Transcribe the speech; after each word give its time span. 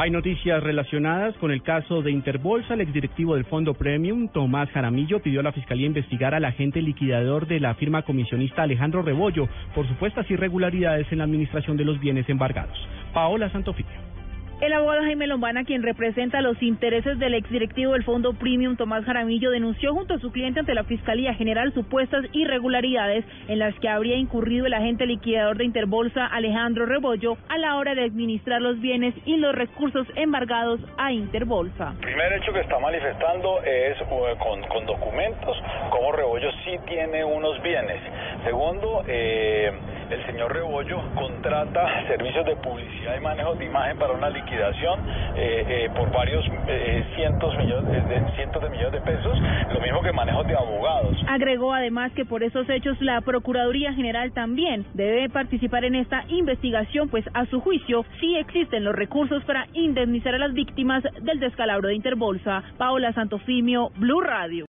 Hay 0.00 0.12
noticias 0.12 0.62
relacionadas 0.62 1.36
con 1.38 1.50
el 1.50 1.64
caso 1.64 2.02
de 2.02 2.12
Interbolsa. 2.12 2.74
El 2.74 2.82
exdirectivo 2.82 3.34
del 3.34 3.44
Fondo 3.46 3.74
Premium, 3.74 4.28
Tomás 4.28 4.70
Jaramillo, 4.70 5.18
pidió 5.18 5.40
a 5.40 5.42
la 5.42 5.50
Fiscalía 5.50 5.88
investigar 5.88 6.36
al 6.36 6.44
agente 6.44 6.80
liquidador 6.80 7.48
de 7.48 7.58
la 7.58 7.74
firma 7.74 8.02
comisionista 8.02 8.62
Alejandro 8.62 9.02
Rebollo 9.02 9.48
por 9.74 9.88
supuestas 9.88 10.30
irregularidades 10.30 11.10
en 11.10 11.18
la 11.18 11.24
administración 11.24 11.76
de 11.76 11.84
los 11.84 11.98
bienes 11.98 12.28
embargados. 12.28 12.78
Paola 13.12 13.50
Santofimio. 13.50 13.97
El 14.60 14.72
abogado 14.72 15.02
Jaime 15.02 15.28
Lombana, 15.28 15.62
quien 15.62 15.84
representa 15.84 16.40
los 16.40 16.60
intereses 16.60 17.16
del 17.20 17.34
exdirectivo 17.34 17.92
del 17.92 18.02
Fondo 18.02 18.32
Premium 18.32 18.76
Tomás 18.76 19.04
Jaramillo, 19.04 19.52
denunció 19.52 19.94
junto 19.94 20.14
a 20.14 20.18
su 20.18 20.32
cliente 20.32 20.58
ante 20.58 20.74
la 20.74 20.82
Fiscalía 20.82 21.32
General 21.34 21.72
supuestas 21.72 22.24
irregularidades 22.32 23.24
en 23.46 23.60
las 23.60 23.72
que 23.78 23.88
habría 23.88 24.16
incurrido 24.16 24.66
el 24.66 24.74
agente 24.74 25.06
liquidador 25.06 25.58
de 25.58 25.64
Interbolsa 25.64 26.26
Alejandro 26.26 26.86
Rebollo 26.86 27.36
a 27.48 27.56
la 27.56 27.76
hora 27.76 27.94
de 27.94 28.02
administrar 28.02 28.60
los 28.60 28.80
bienes 28.80 29.14
y 29.26 29.36
los 29.36 29.54
recursos 29.54 30.08
embargados 30.16 30.80
a 30.96 31.12
Interbolsa. 31.12 31.92
El 31.92 32.06
primer 32.06 32.32
hecho 32.32 32.52
que 32.52 32.60
está 32.60 32.80
manifestando 32.80 33.62
es 33.62 33.96
con, 34.08 34.60
con, 34.62 34.86
documentos 34.86 35.56
cómo 35.90 36.10
Rebollo 36.10 36.50
sí 36.64 36.72
tiene 36.88 37.22
unos 37.24 37.62
bienes. 37.62 38.00
Segundo, 38.44 39.02
eh, 39.06 39.72
el 40.10 40.24
señor 40.26 40.52
Rebollo 40.52 41.02
contrata 41.14 42.06
servicios 42.06 42.44
de 42.46 42.56
publicidad 42.56 43.16
y 43.16 43.20
manejo 43.20 43.54
de 43.54 43.66
imagen 43.66 43.98
para 43.98 44.12
una 44.14 44.30
liquidación 44.30 45.00
eh, 45.36 45.64
eh, 45.68 45.90
por 45.94 46.10
varios 46.10 46.44
eh, 46.66 47.04
cientos, 47.14 47.56
millones, 47.58 48.08
de, 48.08 48.32
cientos 48.36 48.62
de 48.62 48.70
millones 48.70 48.92
de 48.92 49.00
pesos, 49.00 49.38
lo 49.72 49.80
mismo 49.80 50.00
que 50.02 50.12
manejo 50.12 50.44
de 50.44 50.54
abogados. 50.54 51.16
Agregó 51.28 51.74
además 51.74 52.12
que 52.12 52.24
por 52.24 52.42
esos 52.42 52.68
hechos 52.70 53.00
la 53.00 53.20
Procuraduría 53.20 53.92
General 53.92 54.32
también 54.32 54.86
debe 54.94 55.28
participar 55.28 55.84
en 55.84 55.94
esta 55.94 56.24
investigación, 56.28 57.08
pues 57.08 57.24
a 57.34 57.44
su 57.46 57.60
juicio 57.60 58.04
sí 58.20 58.36
existen 58.36 58.84
los 58.84 58.94
recursos 58.94 59.44
para 59.44 59.66
indemnizar 59.74 60.34
a 60.34 60.38
las 60.38 60.54
víctimas 60.54 61.02
del 61.20 61.40
descalabro 61.40 61.88
de 61.88 61.94
Interbolsa. 61.94 62.62
Paola 62.78 63.12
Santofimio, 63.12 63.90
Blue 63.96 64.20
Radio. 64.20 64.66